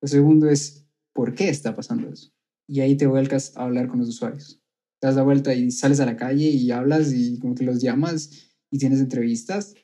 [0.00, 2.32] Lo segundo es por qué está pasando eso.
[2.68, 4.62] Y ahí te vuelcas a hablar con los usuarios
[5.00, 7.80] te das la vuelta y sales a la calle y hablas y como que los
[7.80, 8.30] llamas
[8.70, 9.74] y tienes entrevistas.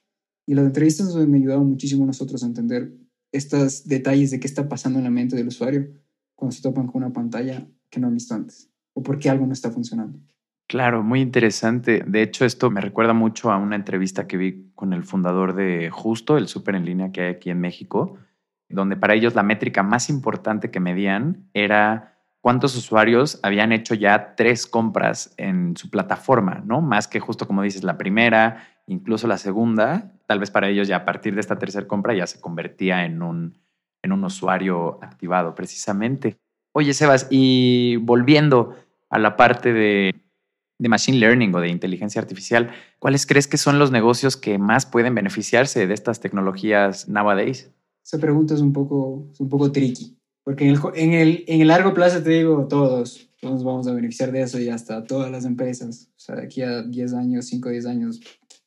[0.46, 2.92] Y las entrevistas nos han ayudado muchísimo a nosotros a entender
[3.32, 5.90] estos detalles de qué está pasando en la mente del usuario
[6.42, 9.46] cuando se topan con una pantalla que no han visto antes o por qué algo
[9.46, 10.18] no está funcionando.
[10.66, 12.02] Claro, muy interesante.
[12.04, 15.88] De hecho, esto me recuerda mucho a una entrevista que vi con el fundador de
[15.90, 18.18] Justo, el súper en línea que hay aquí en México,
[18.68, 24.34] donde para ellos la métrica más importante que medían era cuántos usuarios habían hecho ya
[24.34, 26.80] tres compras en su plataforma, ¿no?
[26.80, 30.96] Más que justo como dices, la primera, incluso la segunda, tal vez para ellos ya
[30.96, 33.62] a partir de esta tercera compra ya se convertía en un,
[34.02, 36.38] en un usuario activado precisamente.
[36.72, 38.74] Oye, Sebas, y volviendo
[39.10, 40.14] a la parte de,
[40.78, 44.86] de Machine Learning o de inteligencia artificial, ¿cuáles crees que son los negocios que más
[44.86, 47.70] pueden beneficiarse de estas tecnologías nowadays?
[48.04, 50.16] Esa pregunta es un poco, un poco tricky.
[50.44, 53.92] Porque en el, en, el, en el largo plazo te digo, todos, todos vamos a
[53.92, 56.08] beneficiar de eso y hasta todas las empresas.
[56.16, 58.20] O sea, de aquí a 10 años, 5 o 10 años,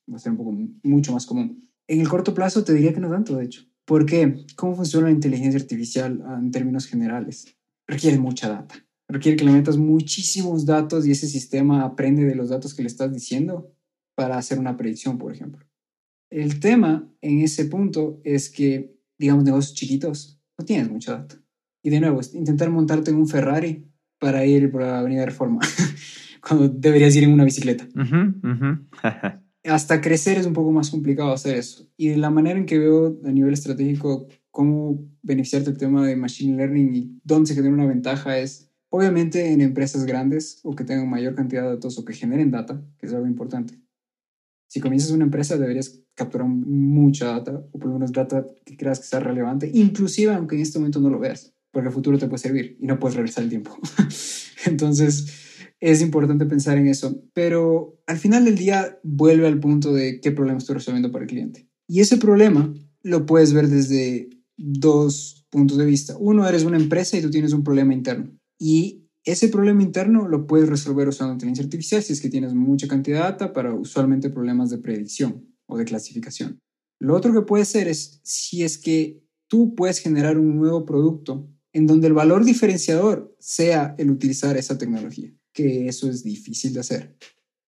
[0.10, 1.70] va a ser un poco mucho más común.
[1.88, 3.64] En el corto plazo te diría que no tanto, de hecho.
[3.86, 4.46] ¿Por qué?
[4.56, 7.56] ¿Cómo funciona la inteligencia artificial ah, en términos generales?
[7.88, 8.76] Requiere mucha data.
[9.08, 12.88] Requiere que le metas muchísimos datos y ese sistema aprende de los datos que le
[12.88, 13.72] estás diciendo
[14.16, 15.66] para hacer una predicción, por ejemplo.
[16.32, 21.36] El tema en ese punto es que, digamos, negocios chiquitos, no tienes mucha data.
[21.84, 23.88] Y de nuevo, intentar montarte en un Ferrari
[24.20, 25.60] para ir por la Avenida Reforma,
[26.42, 27.88] cuando deberías ir en una bicicleta.
[29.66, 31.88] Hasta crecer es un poco más complicado hacer eso.
[31.98, 36.16] Y de la manera en que veo a nivel estratégico cómo beneficiarte el tema de
[36.16, 40.84] Machine Learning y dónde se genera una ventaja es, obviamente, en empresas grandes o que
[40.84, 43.74] tengan mayor cantidad de datos o que generen data, que es algo importante.
[44.68, 49.00] Si comienzas una empresa, deberías capturar mucha data, o por lo menos data que creas
[49.00, 52.28] que sea relevante, inclusive aunque en este momento no lo veas porque el futuro te
[52.28, 53.78] puede servir y no puedes regresar el tiempo.
[54.66, 55.45] Entonces,
[55.92, 60.32] es importante pensar en eso, pero al final del día vuelve al punto de qué
[60.32, 61.70] problema estoy resolviendo para el cliente.
[61.88, 66.18] Y ese problema lo puedes ver desde dos puntos de vista.
[66.18, 68.36] Uno, eres una empresa y tú tienes un problema interno.
[68.58, 72.88] Y ese problema interno lo puedes resolver usando inteligencia artificial si es que tienes mucha
[72.88, 76.58] cantidad de data para usualmente problemas de predicción o de clasificación.
[77.00, 81.48] Lo otro que puede ser es si es que tú puedes generar un nuevo producto
[81.74, 86.82] en donde el valor diferenciador sea el utilizar esa tecnología, que eso es difícil de
[86.82, 87.18] hacer.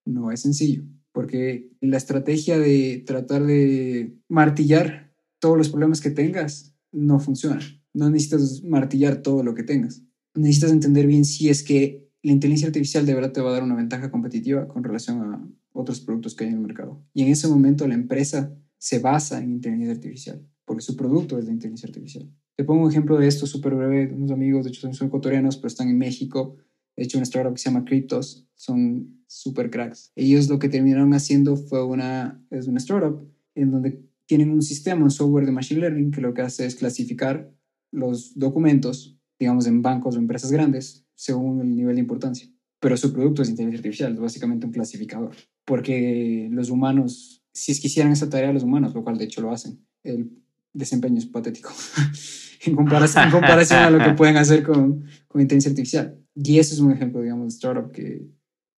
[0.06, 6.76] No es sencillo, porque la estrategia de tratar de martillar todos los problemas que tengas
[6.91, 7.62] no funciona.
[7.93, 10.04] No necesitas martillar todo lo que tengas.
[10.36, 13.63] Necesitas entender bien si es que la inteligencia artificial de verdad te va a dar
[13.63, 17.04] una ventaja competitiva con relación a otros productos que hay en el mercado.
[17.13, 21.45] Y en ese momento la empresa se basa en inteligencia artificial, porque su producto es
[21.45, 22.30] de inteligencia artificial.
[22.56, 24.12] Te pongo un ejemplo de esto súper breve.
[24.13, 26.58] Unos amigos, de hecho, son ecuatorianos, pero están en México.
[26.97, 28.45] De hecho, una startup que se llama Cryptos.
[28.55, 30.12] Son súper cracks.
[30.15, 33.23] Ellos lo que terminaron haciendo fue una, es una startup
[33.55, 36.75] en donde tienen un sistema, un software de Machine Learning que lo que hace es
[36.75, 37.53] clasificar
[37.91, 42.49] los documentos, digamos, en bancos o empresas grandes, según el nivel de importancia.
[42.79, 45.36] Pero su producto es inteligencia artificial, es básicamente un clasificador.
[45.65, 49.41] Porque los humanos, si es que hicieran esa tarea los humanos, lo cual de hecho
[49.41, 50.31] lo hacen, el
[50.73, 51.71] desempeño es patético.
[52.65, 56.20] en, comparación, en comparación a lo que pueden hacer con, con inteligencia artificial.
[56.36, 58.28] Y ese es un ejemplo, digamos, de startup que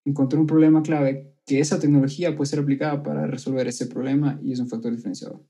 [0.06, 4.52] encontró un problema clave que esa tecnología puede ser aplicada para resolver ese problema y
[4.52, 5.44] es un factor diferenciador.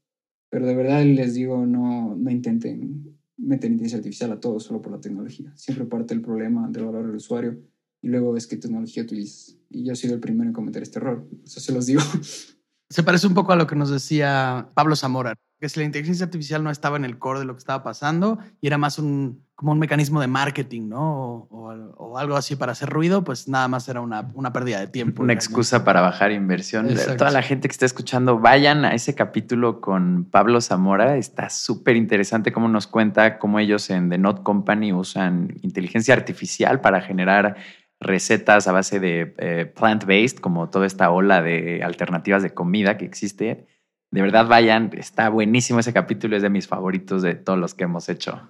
[0.49, 4.91] Pero de verdad les digo, no, no intenten meter inteligencia artificial a todo solo por
[4.91, 5.51] la tecnología.
[5.55, 7.59] Siempre parte del problema del valor del usuario
[8.01, 9.57] y luego es qué tecnología utilizas.
[9.69, 12.01] Y yo he sido el primero en cometer este error, eso se los digo.
[12.89, 15.35] Se parece un poco a lo que nos decía Pablo Zamora.
[15.59, 18.39] Que si la inteligencia artificial no estaba en el core de lo que estaba pasando
[18.61, 21.01] y era más un, como un mecanismo de marketing, ¿no?
[21.11, 24.79] O, o- o algo así para hacer ruido, pues nada más era una, una pérdida
[24.79, 25.21] de tiempo.
[25.21, 25.45] Una realmente.
[25.45, 26.89] excusa para bajar inversión.
[26.89, 27.17] Exacto.
[27.17, 31.17] Toda la gente que está escuchando, vayan a ese capítulo con Pablo Zamora.
[31.17, 36.79] Está súper interesante cómo nos cuenta cómo ellos en The Not Company usan inteligencia artificial
[36.81, 37.57] para generar
[37.99, 43.05] recetas a base de eh, plant-based, como toda esta ola de alternativas de comida que
[43.05, 43.67] existe.
[44.11, 44.89] De verdad, vayan.
[44.97, 46.35] Está buenísimo ese capítulo.
[46.35, 48.41] Es de mis favoritos de todos los que hemos hecho.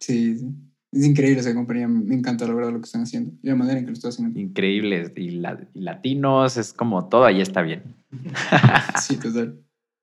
[0.00, 0.46] Sí, sí.
[0.92, 1.88] Es increíble esa compañía.
[1.88, 3.32] Me encanta la verdad lo que están haciendo.
[3.42, 4.38] Y la manera en que lo están haciendo.
[4.38, 5.12] Increíbles.
[5.16, 7.82] Y, la- y latinos, es como todo ahí está bien.
[9.00, 9.60] Sí, total.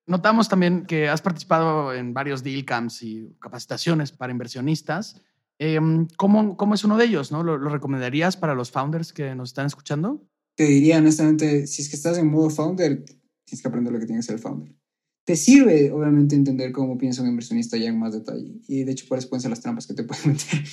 [0.07, 5.21] Notamos también que has participado en varios deal camps y capacitaciones para inversionistas.
[5.59, 7.31] Em, ¿cómo, cómo es uno de ellos?
[7.31, 7.43] ¿no?
[7.43, 10.21] ¿Lo, lo recomendarías para los founders que nos están escuchando?
[10.57, 13.05] Te diría honestamente, si es que estás en modo founder,
[13.45, 14.73] tienes que aprender lo que tiene que ser el founder.
[15.23, 18.59] Te sirve, obviamente, entender cómo piensa un inversionista ya en más detalle.
[18.67, 20.63] Y de hecho, por pueden ser las trampas que te pueden meter.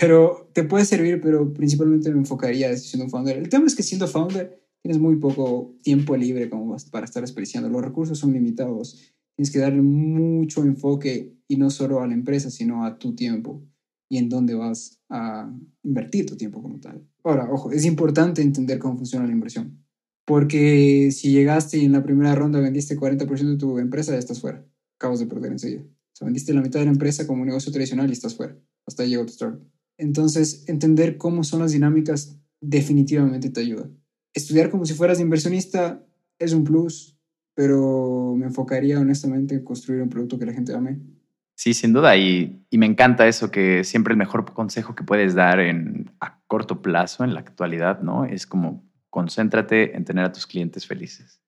[0.00, 3.36] Pero te puede servir, pero principalmente me enfocaría siendo un founder.
[3.36, 7.68] El tema es que siendo founder tienes muy poco tiempo libre como para estar desperdiciando.
[7.68, 9.14] Los recursos son limitados.
[9.36, 13.62] Tienes que darle mucho enfoque y no solo a la empresa, sino a tu tiempo
[14.12, 15.50] y en dónde vas a
[15.82, 17.02] invertir tu tiempo como tal.
[17.24, 19.82] Ahora, ojo, es importante entender cómo funciona la inversión.
[20.24, 24.40] Porque si llegaste y en la primera ronda vendiste 40% de tu empresa, ya estás
[24.40, 24.64] fuera.
[24.96, 25.82] Acabas de perder enseguida.
[25.82, 28.56] O sea, vendiste la mitad de la empresa como un negocio tradicional y estás fuera.
[28.86, 29.60] Hasta ahí llegó tu startup.
[29.98, 33.88] Entonces, entender cómo son las dinámicas definitivamente te ayuda.
[34.32, 36.04] Estudiar como si fueras inversionista
[36.38, 37.18] es un plus,
[37.54, 41.00] pero me enfocaría honestamente en construir un producto que la gente ame.
[41.54, 42.16] Sí, sin duda.
[42.16, 46.40] Y, y me encanta eso, que siempre el mejor consejo que puedes dar en, a
[46.46, 48.24] corto plazo, en la actualidad, ¿no?
[48.24, 51.38] Es como concéntrate en tener a tus clientes felices.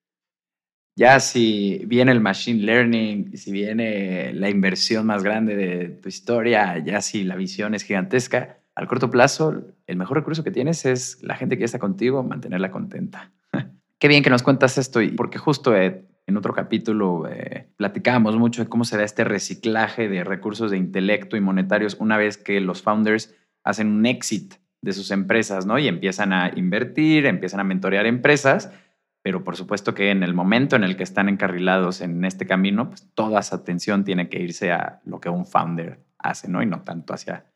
[0.96, 6.79] Ya si viene el machine learning, si viene la inversión más grande de tu historia,
[6.79, 11.22] ya si la visión es gigantesca, al corto plazo, el mejor recurso que tienes es
[11.22, 13.33] la gente que ya está contigo, mantenerla contenta.
[13.98, 18.37] Qué bien que nos cuentas esto, y porque justo eh, en otro capítulo eh, platicábamos
[18.37, 22.37] mucho de cómo se da este reciclaje de recursos de intelecto y monetarios una vez
[22.37, 25.78] que los founders hacen un exit de sus empresas, ¿no?
[25.78, 28.70] Y empiezan a invertir, empiezan a mentorear empresas,
[29.22, 32.90] pero por supuesto que en el momento en el que están encarrilados en este camino,
[32.90, 36.62] pues toda esa atención tiene que irse a lo que un founder hace, ¿no?
[36.62, 37.46] Y no tanto hacia,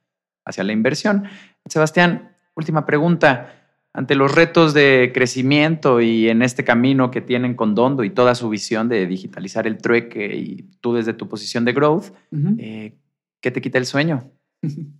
[0.47, 1.25] hacia la inversión.
[1.67, 3.55] Sebastián, última pregunta.
[3.93, 8.35] Ante los retos de crecimiento y en este camino que tienen con Dondo y toda
[8.35, 12.15] su visión de digitalizar el trueque y tú desde tu posición de growth,
[12.59, 12.97] eh,
[13.41, 14.31] ¿qué te quita el sueño?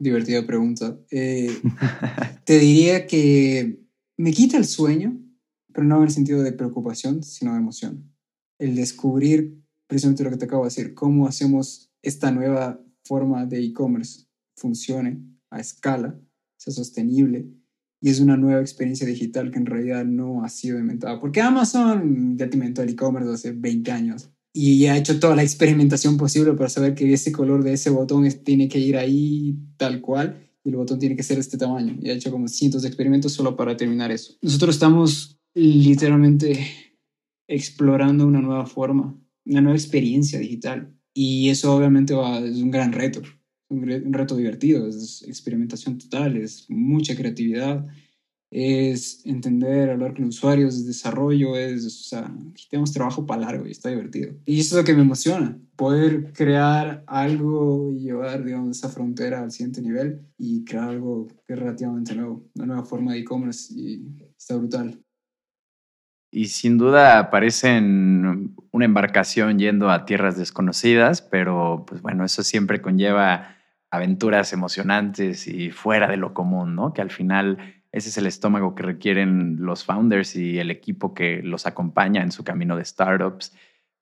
[0.00, 0.98] Divertida pregunta.
[1.10, 1.60] Eh,
[2.44, 3.84] te diría que
[4.16, 5.22] me quita el sueño,
[5.74, 8.10] pero no en el sentido de preocupación, sino de emoción.
[8.58, 13.62] El descubrir precisamente lo que te acabo de decir, cómo hacemos esta nueva forma de
[13.62, 16.18] e-commerce funcione a escala,
[16.56, 17.50] sea sostenible
[18.00, 21.20] y es una nueva experiencia digital que en realidad no ha sido inventada.
[21.20, 25.42] Porque Amazon ya te inventó el e-commerce hace 20 años y ha hecho toda la
[25.42, 30.00] experimentación posible para saber que ese color de ese botón tiene que ir ahí tal
[30.00, 31.96] cual y el botón tiene que ser este tamaño.
[32.00, 34.34] Y ha hecho como cientos de experimentos solo para terminar eso.
[34.42, 36.58] Nosotros estamos literalmente
[37.48, 40.94] explorando una nueva forma, una nueva experiencia digital.
[41.14, 43.22] Y eso obviamente va, es un gran reto,
[43.68, 47.86] un, re- un reto divertido, es experimentación total, es mucha creatividad,
[48.50, 52.32] es entender, hablar con usuarios, es desarrollo, es, o sea,
[52.68, 54.34] tenemos trabajo para largo y está divertido.
[54.44, 59.42] Y eso es lo que me emociona, poder crear algo y llevar, digamos, esa frontera
[59.42, 63.72] al siguiente nivel y crear algo que es relativamente nuevo, una nueva forma de e-commerce
[63.74, 64.04] y
[64.36, 65.00] está brutal.
[66.32, 72.80] Y sin duda parecen una embarcación yendo a tierras desconocidas, pero pues bueno, eso siempre
[72.80, 73.56] conlleva
[73.90, 76.92] aventuras emocionantes y fuera de lo común, ¿no?
[76.92, 81.42] Que al final ese es el estómago que requieren los founders y el equipo que
[81.42, 83.52] los acompaña en su camino de startups.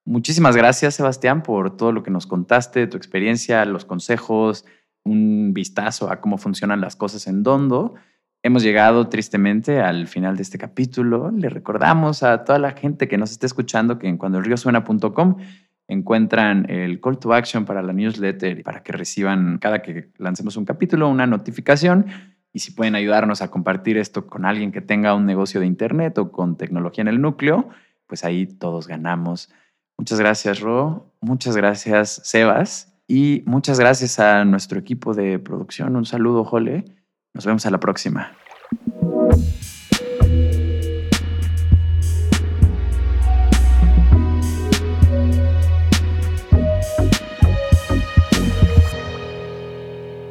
[0.04, 4.64] Muchísimas gracias, Sebastián, por todo lo que nos contaste, tu experiencia, los consejos,
[5.04, 7.94] un vistazo a cómo funcionan las cosas en Dondo.
[8.42, 11.30] Hemos llegado tristemente al final de este capítulo.
[11.30, 15.36] Le recordamos a toda la gente que nos esté escuchando que en cuandoelriosuena.com
[15.88, 20.66] encuentran el call to action para la newsletter para que reciban cada que lancemos un
[20.66, 22.06] capítulo una notificación
[22.52, 26.18] y si pueden ayudarnos a compartir esto con alguien que tenga un negocio de Internet
[26.18, 27.68] o con tecnología en el núcleo,
[28.06, 29.50] pues ahí todos ganamos.
[29.98, 31.12] Muchas gracias, Ro.
[31.20, 32.94] Muchas gracias, Sebas.
[33.06, 35.96] Y muchas gracias a nuestro equipo de producción.
[35.96, 36.84] Un saludo, Jole.
[37.34, 38.32] Nos vemos a la próxima.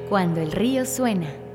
[0.09, 1.46] Cuando el río suena.